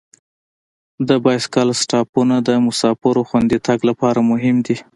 د 1.07 1.09
بایسکل 1.23 1.67
سټاپونه 1.81 2.35
د 2.47 2.49
مسافرو 2.65 3.21
خوندي 3.29 3.59
تګ 3.67 3.79
لپاره 3.89 4.19
مهم 4.31 4.55
دي. 4.65 4.75